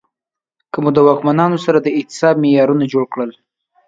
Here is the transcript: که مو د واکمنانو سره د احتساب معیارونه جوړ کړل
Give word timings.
که 0.71 0.77
مو 0.83 0.89
د 0.95 0.99
واکمنانو 1.07 1.57
سره 1.65 1.77
د 1.81 1.87
احتساب 1.97 2.35
معیارونه 2.43 2.83
جوړ 2.93 3.03
کړل 3.13 3.31